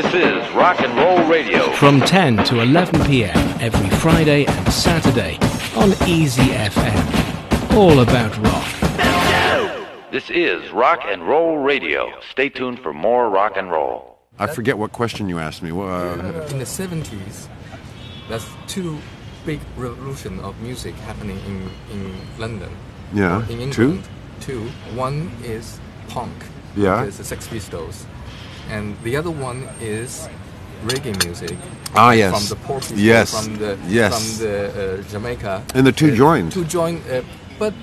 [0.00, 1.70] This is Rock and Roll Radio.
[1.72, 3.36] From 10 to 11 p.m.
[3.60, 5.36] every Friday and Saturday
[5.76, 7.74] on Easy FM.
[7.76, 10.10] All about rock.
[10.10, 12.18] This is Rock and Roll Radio.
[12.30, 14.18] Stay tuned for more rock and roll.
[14.38, 15.70] I forget what question you asked me.
[15.70, 16.14] Uh,
[16.48, 17.48] in the 70s,
[18.30, 18.98] there's two
[19.44, 22.74] big revolution of music happening in, in London.
[23.12, 24.00] Yeah, or in two?
[24.40, 24.62] Two.
[24.94, 25.78] One is
[26.08, 26.32] punk.
[26.74, 27.04] Yeah.
[27.04, 28.06] It's the Sex Pistols.
[28.70, 30.28] And the other one is
[30.86, 31.56] reggae music.
[31.94, 32.32] Ah, yes.
[32.32, 33.30] From the Poor People, Yes.
[33.44, 34.12] from the, Yes.
[34.14, 34.54] from the
[35.00, 35.62] uh, Jamaica.
[35.74, 36.52] And the two Uh, joined.
[36.52, 37.22] Two joined, uh,
[37.58, 37.74] but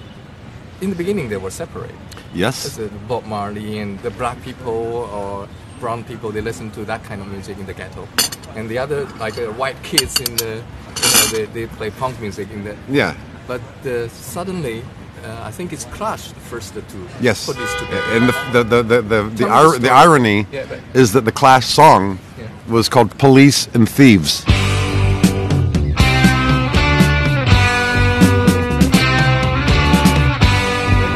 [0.82, 1.96] in the beginning they were separate.
[2.34, 2.78] yes.
[2.80, 4.74] Uh, Bob Marley and the black people
[5.14, 5.48] or
[5.80, 8.08] brown people, they listen to that kind of music in the ghetto.
[8.56, 12.20] And the other, like uh, white kids in the, you know, they, they play punk
[12.22, 12.76] music in the.
[12.90, 13.14] Yeah.
[13.48, 14.84] But uh, suddenly,
[15.25, 16.83] uh, I think it's Clash first to
[17.21, 17.47] Yes.
[17.47, 18.03] put this together.
[18.17, 19.91] And the the the the the, the, Tell me ir- the the story.
[19.91, 22.49] irony Yeah, but- is that the Clash song Yeah.
[22.69, 24.45] was called "Police and Thieves."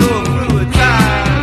[0.01, 1.35] Go through a time.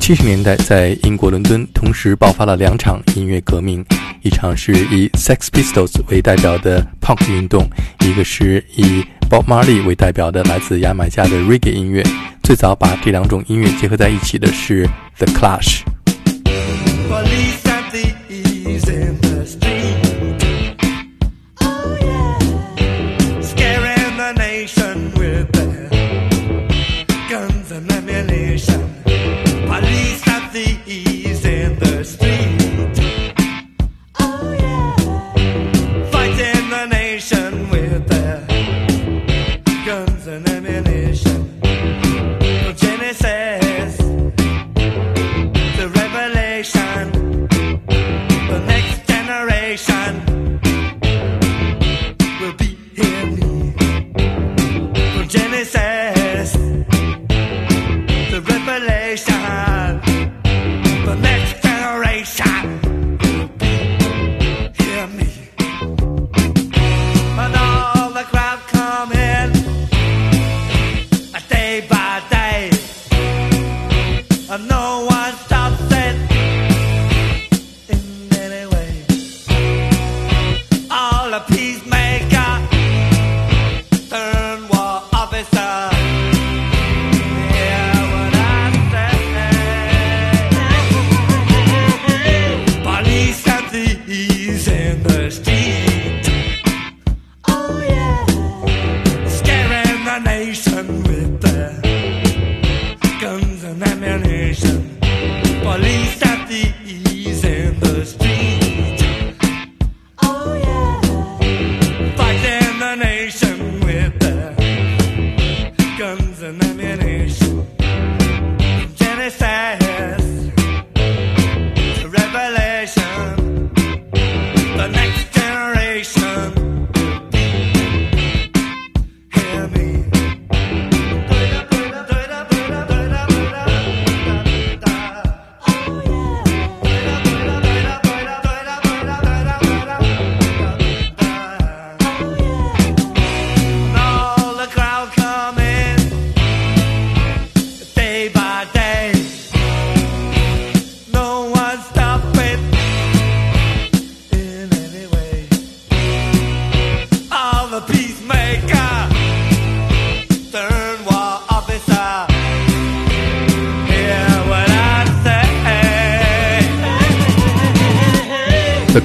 [0.00, 3.84] 七十年代，在英国伦敦同时爆发了两场音乐革命，
[4.27, 7.65] 一场是以 Sex Pistols 为代表的 Punk 运动，
[8.01, 12.03] 一个是以 Bob Marley 为代表的来自牙买加的 Reggae 音乐。
[12.43, 14.85] 最早把这两种音乐结合在一起的是
[15.17, 15.79] The Clash。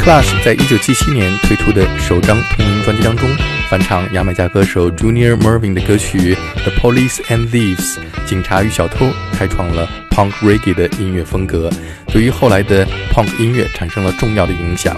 [0.03, 3.29] Clash 在一九七七年推出的首张同名专辑当中，
[3.71, 7.77] 翻唱牙买加歌手 Junior Mervin 的歌曲《The Police and Thieves》
[8.27, 9.09] （警察与小偷），
[9.39, 11.71] 开创了 Punk Reggae 的音乐风格，
[12.09, 14.97] 对于后来的 Punk 音乐产生了重要的影响。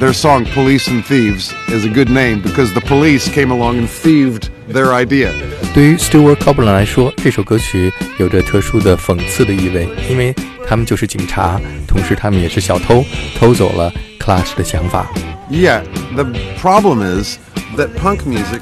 [0.00, 3.86] Their song "Police and Thieves" is a good name because the police came along and
[3.86, 5.28] thieved their idea.
[5.74, 10.34] 对于 Stewart Copeland 来说，这首歌曲有着特殊的讽刺的意味，因为
[10.66, 13.04] 他们就是警察，同时他们也是小偷，
[13.38, 13.92] 偷走了
[14.27, 15.09] Clash 的想法。
[15.49, 15.83] Yeah,
[16.15, 16.25] the
[16.57, 17.37] problem is
[17.75, 18.61] that punk music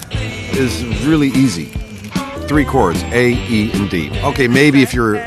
[0.53, 1.69] is really easy.
[2.47, 4.12] Three chords, A, E, and D.
[4.23, 5.23] Okay, maybe if you're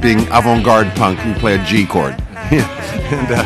[0.00, 2.16] being avant-garde punk, you play a G chord.
[2.50, 3.44] and, uh,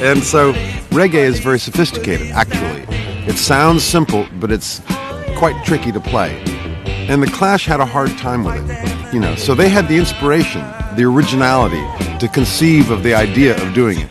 [0.00, 0.52] and so
[0.90, 2.84] reggae is very sophisticated, actually.
[3.26, 4.80] It sounds simple, but it's
[5.36, 6.42] quite tricky to play.
[7.08, 9.34] And the Clash had a hard time with it, you know.
[9.36, 10.62] So they had the inspiration
[10.96, 11.84] the originality,
[12.18, 14.08] to conceive of the idea of doing it.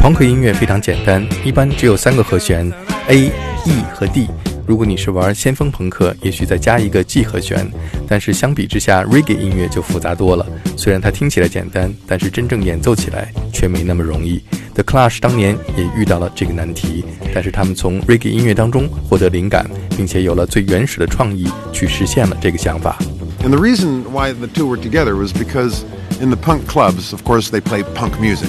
[0.00, 2.66] 朋克音乐非常简单，一般只有三个和弦
[3.08, 3.26] A、
[3.66, 4.28] E 和 D。
[4.66, 7.70] 如果你是玩先锋朋克，也许再加一个 G 和弦。
[8.08, 10.46] 但是相比之下，Reggae 音乐就复杂多了。
[10.74, 14.42] 虽然它听起来简单，但是真正演奏起来却没那么容易。
[14.72, 17.04] The Clash 当年也遇到了这个难题，
[17.34, 19.68] 但是他们从 Reggae 音乐当中获得灵感，
[19.98, 22.96] 并且有了最原始的创意，去实现了这个想法。
[23.44, 25.82] And the reason why the two were together was because
[26.22, 28.48] in the punk clubs, of course, they play punk music.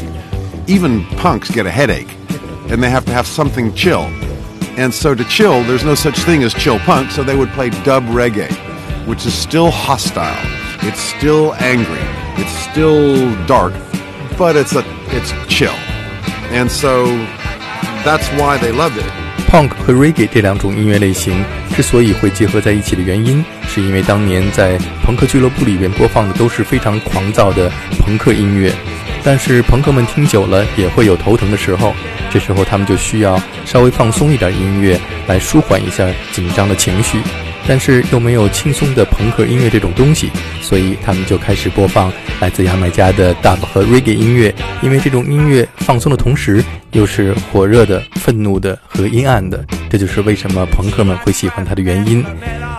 [0.72, 2.16] Even punks get a headache,
[2.70, 4.04] and they have to have something chill.
[4.78, 7.72] And so to chill, there's no such thing as chill punk, so they would play
[7.84, 8.50] dub reggae,
[9.06, 10.34] which is still hostile.
[10.88, 12.00] It's still angry.
[12.42, 13.74] It's still dark,
[14.38, 15.76] but it's a it's chill.
[16.54, 17.06] And so
[18.06, 19.21] that's why they loved it.
[19.52, 21.44] Punk 和 Reggae 这两种音乐类型
[21.76, 27.70] 之所以会结合在一起的原因，是因为当年在朋克俱乐部里面播放的都是非常狂躁的
[28.00, 28.72] 朋克音乐，
[29.26, 31.94] 但是朋克们听久了也会有头疼的时候，
[32.30, 37.20] 这时候他们就需要稍微放松一点音乐来舒缓一下紧张的情绪，
[37.68, 40.30] 但是又没有轻松的朋克音乐这种东西，
[40.62, 52.24] 所以他们就开始播放来自牙买加的 Dub 和 Reggae 音乐，因为这种音乐放松的同时又是火热的、愤怒的和阴暗的，这就是为什么朋克们会喜欢它的原因。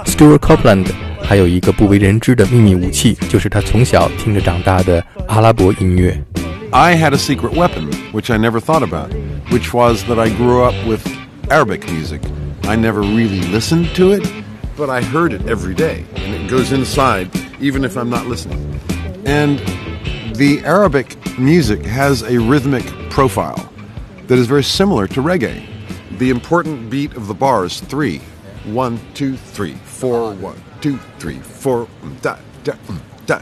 [0.04, 0.86] Stuart Copeland
[1.22, 6.20] 还有一个不为人知的秘密武器，就是他从小听着长大的阿拉伯音乐。
[6.70, 9.10] I had a secret weapon, which I never thought about,
[9.50, 11.00] which was that I grew up with
[11.48, 12.20] Arabic music.
[12.64, 14.26] I never really listened to it,
[14.76, 17.30] but I heard it every day, and it goes inside
[17.60, 18.80] even if I'm not listening.
[19.24, 19.58] And
[20.36, 23.72] the Arabic music has a rhythmic profile
[24.26, 25.68] that is very similar to reggae.
[26.18, 28.18] The important beat of the bar is three.
[28.64, 33.40] One, two, three, four, one, two, three, four, mm, da, da, mm, da,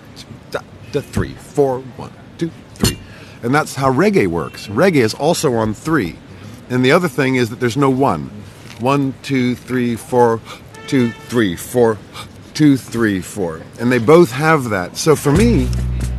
[0.51, 0.61] da,
[0.93, 2.99] da, three, four, one, two, three.
[3.43, 4.67] And that's how reggae works.
[4.69, 6.17] Reggae is also on three.
[6.71, 8.31] And the other thing is that there's no one.
[8.81, 10.41] One, two, three, four,
[10.91, 11.97] two, three, four,
[12.53, 13.63] two, three, four.
[13.79, 14.97] And they both have that.
[14.97, 15.69] So for me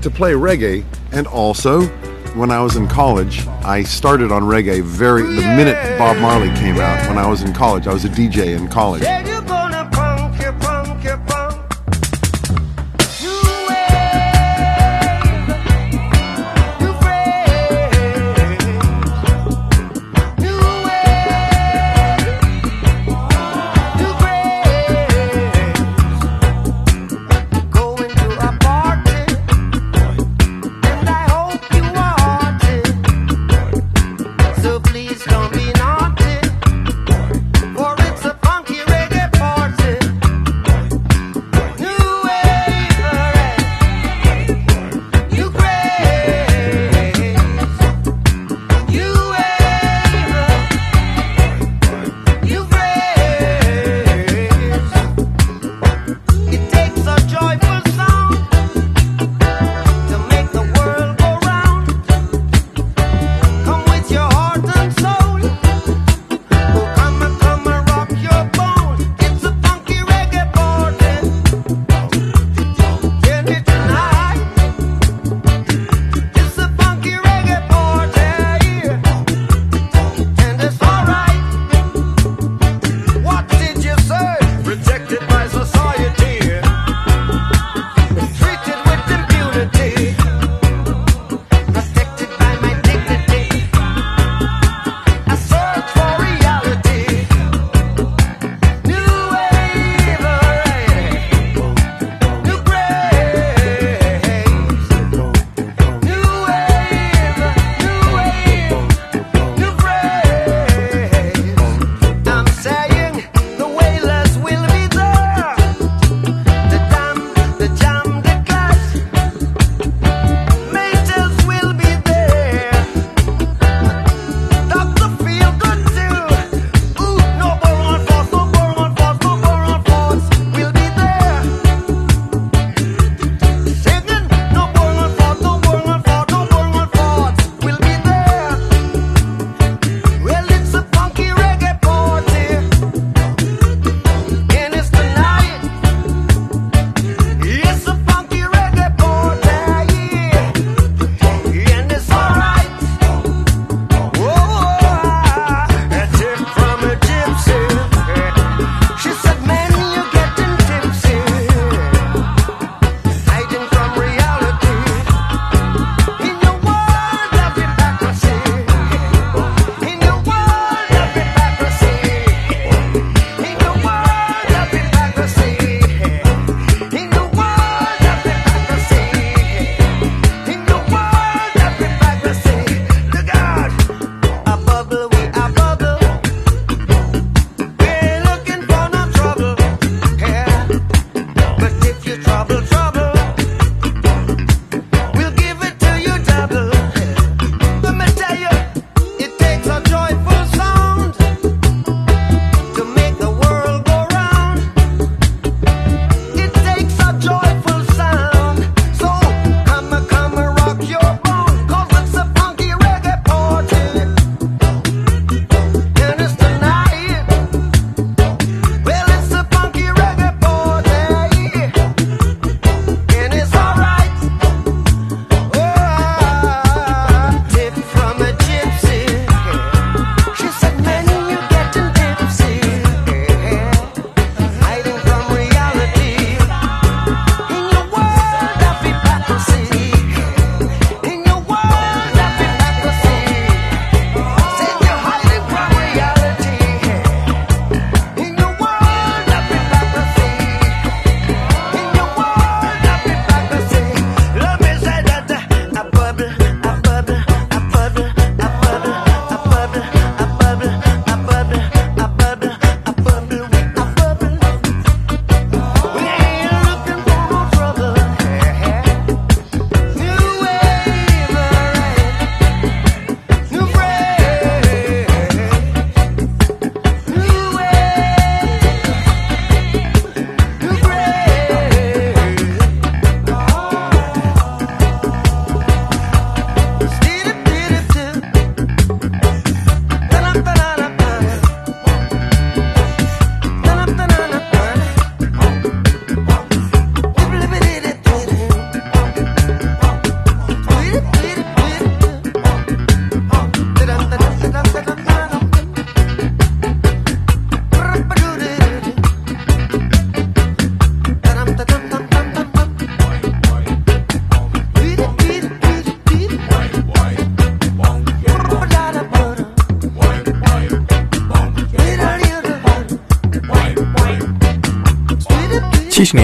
[0.01, 1.87] to play reggae, and also
[2.35, 6.77] when I was in college, I started on reggae very the minute Bob Marley came
[6.77, 7.05] out.
[7.09, 9.03] When I was in college, I was a DJ in college.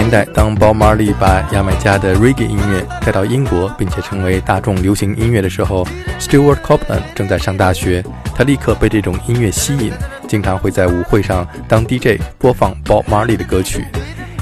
[0.08, 5.86] 年代，当 Bob Marley 把牙买加的 Reggae 音乐带到英国，并且成为大众流行音乐的时候
[6.18, 8.02] ，Stewart Copeland 正在上大学。
[8.34, 9.92] 他立刻被这种音乐吸引，
[10.26, 13.84] 经常会在舞会上当 DJ 播放 Bob Marley 的歌曲。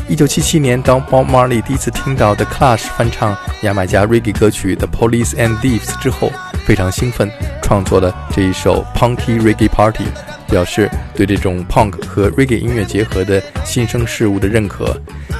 [0.08, 6.30] 一九七七年，当 Bob Marley 第一次听到 The Clash 翻唱牙买加 Reggae 歌曲《The Police and Thieves》之后，
[6.64, 7.28] 非常兴奋，
[7.61, 10.04] 创作了这一首 Punky Reggae Party。
[10.50, 14.96] 表示对这种 punk 和 reggae 音乐结合的新生事物的认可，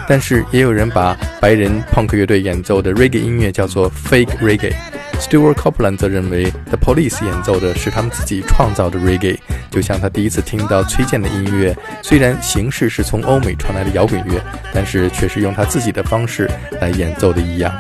[0.08, 9.38] 但是也有人把白人 punk 乐队演奏的 reggae 音乐叫做 fake reggae。Stewart Copeland 则认为 The Police 演奏的是他们自己创造的 reggae，
[9.70, 14.42] 就像他第一次听到崔健的音乐，虽然形式是从欧美传来的摇滚乐，
[14.74, 16.50] 但是却是用他自己的方式
[16.80, 17.72] 来演奏的一样。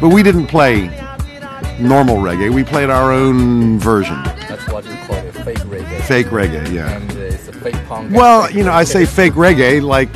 [0.00, 0.88] But we didn't play
[1.80, 2.52] normal reggae.
[2.52, 4.22] We played our own version.
[4.48, 4.64] That's
[6.11, 6.73] fake reggae.
[6.73, 6.97] Yeah.
[6.97, 8.13] And uh, it's a fake punk.
[8.13, 10.09] Well, you know, I say fake reggae like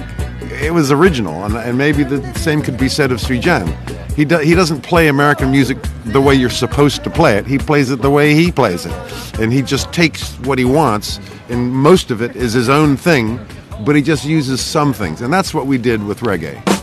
[0.62, 3.68] it was original, and, and maybe the same could be said of Cui Jian.
[4.14, 7.46] He, do, he doesn't play American music the way you're supposed to play it.
[7.46, 8.94] He plays it the way he plays it.
[9.40, 13.40] And he just takes what he wants, and most of it is his own thing,
[13.86, 15.22] but he just uses some things.
[15.22, 16.75] And that's what we did with reggae.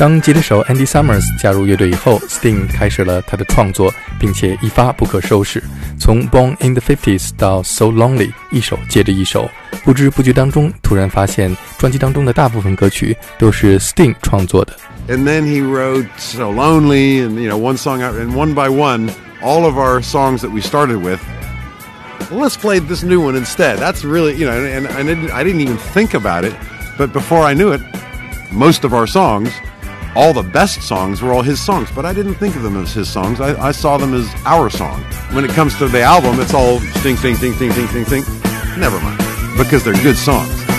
[0.00, 5.62] 当吉他手 Andy Summers 加入乐队以后，Sting 开始了他的创作，并且一发不可收拾。
[5.98, 9.50] 从 Born in the Fifties 到 So Lonely，一首接着一首，
[9.84, 14.76] 不知不觉当中，突然发现专辑当中的大部分歌曲都是 Sting 创作的。
[15.08, 18.68] And then he wrote So Lonely, and, you know, one song out, and one by
[18.68, 19.10] one,
[19.40, 21.20] all of our songs that we started with,
[22.30, 23.78] well, let's play this new one instead.
[23.78, 26.54] That's really, you know, and, and I, didn't, I didn't even think about it,
[26.98, 27.80] but before I knew it,
[28.52, 29.50] most of our songs,
[30.15, 32.93] all the best songs were all his songs, but I didn't think of them as
[32.93, 33.39] his songs.
[33.39, 35.01] I, I saw them as our song.
[35.33, 38.23] When it comes to the album, it's all sting, sting, sting, sting, sting, sting, sting.
[38.79, 39.19] Never mind,
[39.57, 40.70] because they're good songs.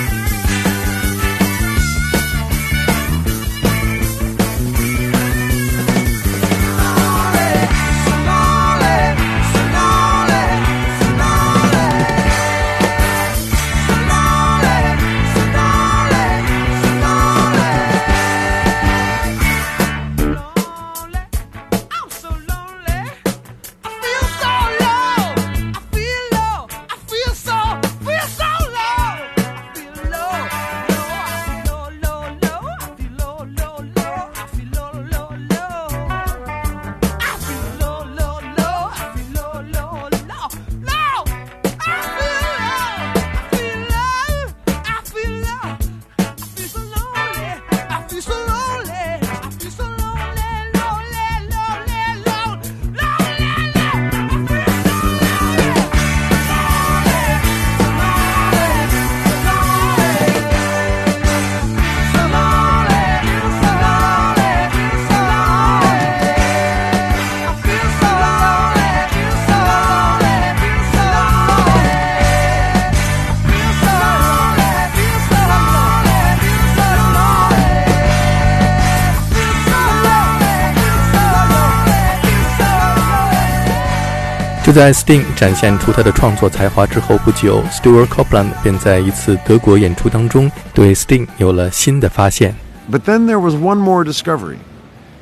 [84.73, 92.55] 就在 Sting 展现出他的创作才华之后不久，Stewart Copeland 便在一次德国演出当中对 Sting 有了新的发现。
[92.91, 94.57] But then there was one more discovery,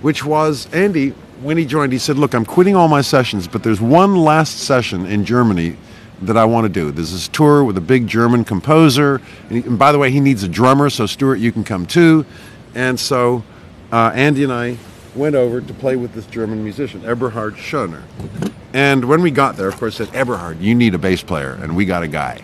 [0.02, 1.14] which was Andy.
[1.42, 4.58] When he joined, he said, "Look, I'm quitting all my sessions, but there's one last
[4.58, 5.74] session in Germany
[6.24, 6.92] that I want to do.
[6.92, 10.20] There's this tour with a big German composer, and, he, and by the way, he
[10.20, 12.24] needs a drummer, so Stewart, you can come too."
[12.76, 13.42] And so
[13.90, 14.76] uh, Andy and I
[15.14, 18.02] went over to play with this German musician, Eberhard Schoener.
[18.72, 21.74] And when we got there, of course, said, Eberhard, you need a bass player, and
[21.74, 22.42] we got a guy.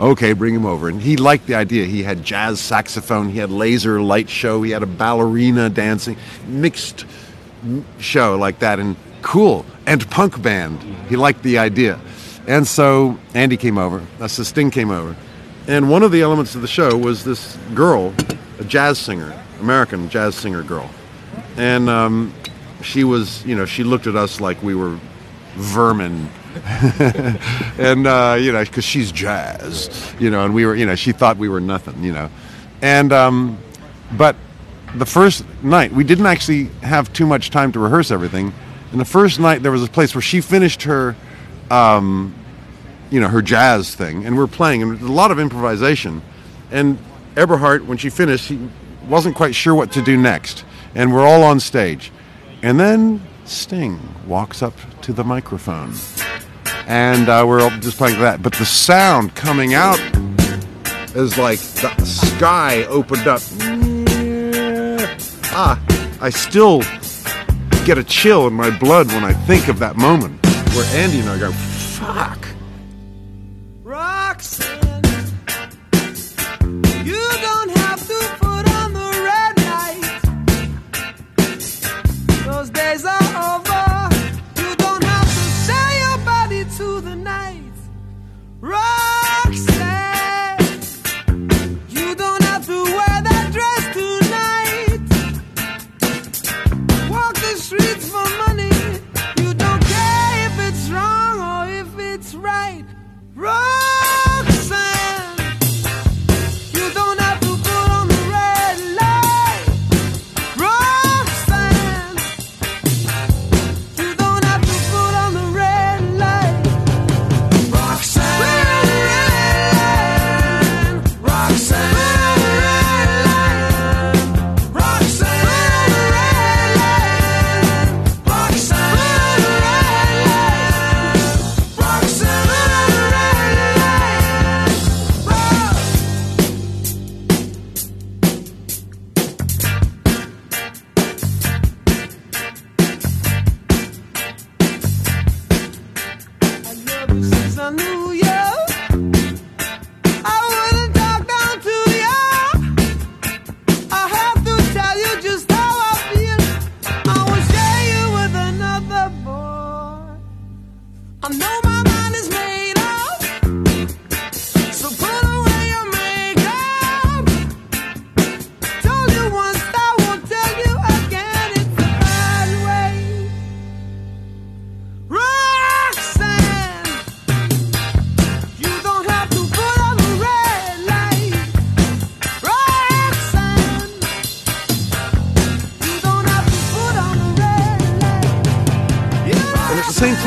[0.00, 0.88] Okay, bring him over.
[0.88, 1.84] And he liked the idea.
[1.84, 7.04] He had jazz saxophone, he had laser light show, he had a ballerina dancing, mixed
[7.98, 9.64] show like that, and cool.
[9.86, 10.80] And punk band.
[11.08, 11.98] He liked the idea.
[12.46, 15.16] And so Andy came over, uh, Sting came over.
[15.66, 18.14] And one of the elements of the show was this girl,
[18.58, 20.88] a jazz singer, American jazz singer girl.
[21.58, 22.32] And um,
[22.82, 24.98] she was, you know, she looked at us like we were
[25.56, 26.30] vermin.
[27.78, 31.12] and, uh, you know, because she's jazz, you know, and we were, you know, she
[31.12, 32.30] thought we were nothing, you know.
[32.80, 33.58] And, um,
[34.16, 34.36] but
[34.94, 38.54] the first night, we didn't actually have too much time to rehearse everything.
[38.92, 41.14] And the first night, there was a place where she finished her,
[41.70, 42.34] um,
[43.10, 46.22] you know, her jazz thing, and we're playing, and a lot of improvisation.
[46.70, 46.98] And
[47.36, 48.58] Eberhard, when she finished, he
[49.08, 50.64] wasn't quite sure what to do next.
[50.94, 52.10] And we're all on stage.
[52.62, 55.94] And then Sting walks up to the microphone.
[56.86, 58.42] And uh, we're all just playing that.
[58.42, 60.00] But the sound coming out
[61.14, 63.42] is like the sky opened up.
[65.50, 65.80] Ah,
[66.20, 66.82] I still
[67.84, 71.28] get a chill in my blood when I think of that moment where Andy and
[71.28, 72.37] I go, fuck.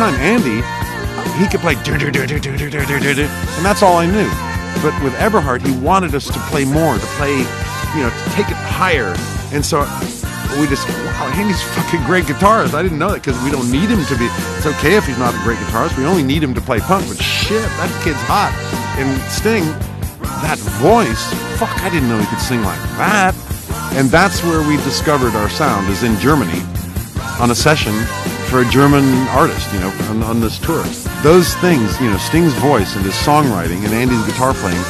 [0.02, 4.26] Time, Andy, uh, he could play and that's all I knew.
[4.82, 8.50] But with Eberhard, he wanted us to play more, to play, you know, to take
[8.50, 9.14] it higher.
[9.54, 9.82] And so
[10.58, 12.74] we just, wow, Andy's fucking great guitarist.
[12.74, 14.26] I didn't know that because we don't need him to be.
[14.58, 15.96] It's okay if he's not a great guitarist.
[15.96, 17.08] We only need him to play punk.
[17.08, 18.58] But shit, that kid's hot.
[18.98, 19.66] And Sting,
[20.42, 23.38] that voice, fuck, I didn't know he could sing like that.
[23.94, 26.66] And that's where we discovered our sound is in Germany
[27.40, 27.94] on a session
[28.51, 30.83] for a German artist, you know, on, on this tour.
[31.22, 34.83] Those things, you know, Sting's voice and his songwriting and Andy's guitar playing,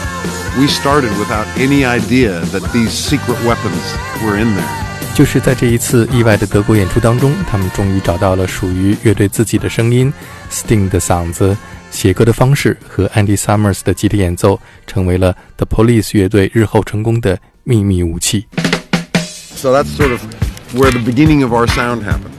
[0.59, 3.83] we started without any idea that these secret weapons
[4.25, 4.69] were in there.
[5.15, 10.13] 就是在这一次意外的德国演出当中，他们终于找到了属于乐队自己的声音。
[10.51, 11.57] Sting 的嗓子、
[11.91, 18.47] 写歌的方式和 Andy Summers 的吉他演奏，成为了 The Police 乐队日后成功的秘密武器。
[19.57, 20.21] So that's sort of
[20.75, 22.35] where the beginning of our sound happened.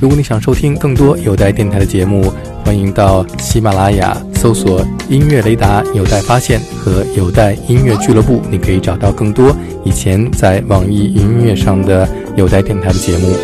[0.00, 2.32] 如果你想收听更多有待电台的节目，
[2.64, 13.34] 欢迎到喜马拉雅搜索“音乐雷达有待发现”和“有待音乐俱乐部”，你可以找到更多以前在网易云音乐上的有待电台的节目。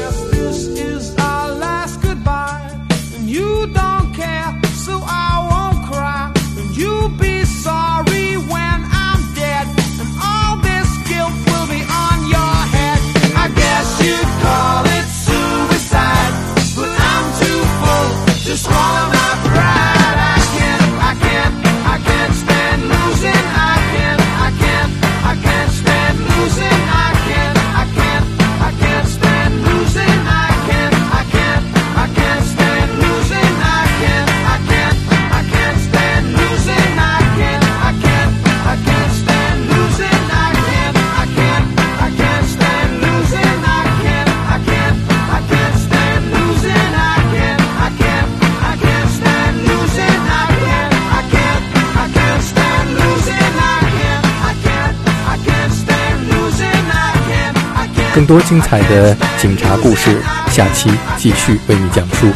[58.13, 62.28] 更多精彩的警察故事，下期继续为你讲述。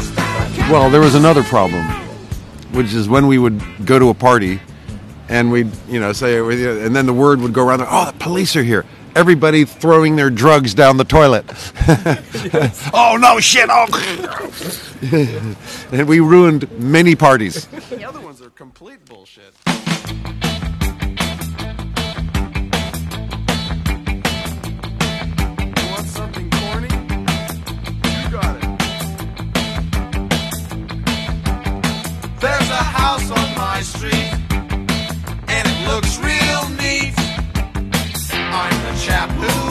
[0.71, 1.83] Well, there was another problem,
[2.73, 4.59] which is when we would go to a party
[5.29, 8.55] and we'd, you know, say, and then the word would go around, oh, the police
[8.55, 8.85] are here.
[9.15, 11.45] Everybody throwing their drugs down the toilet.
[12.93, 13.69] oh, no shit.
[13.69, 13.85] Oh.
[15.91, 17.67] and we ruined many parties.
[17.89, 19.53] The other ones are complete bullshit.
[33.18, 34.32] House on my street,
[35.48, 37.14] and it looks real neat.
[38.32, 39.67] I'm the chap who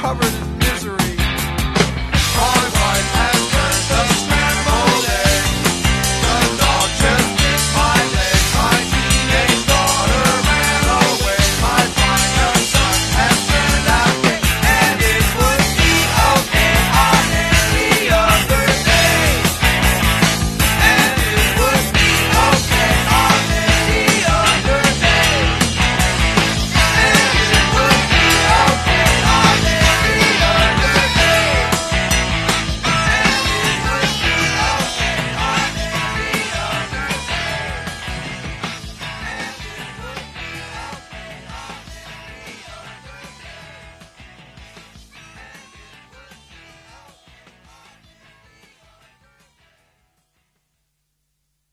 [0.00, 0.49] covered in